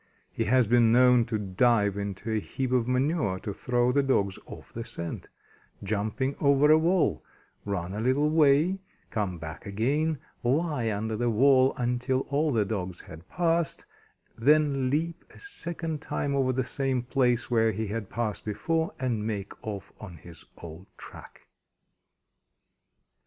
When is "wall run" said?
6.79-7.93